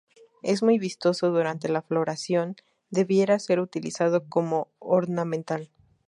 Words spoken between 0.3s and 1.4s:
Es muy vistoso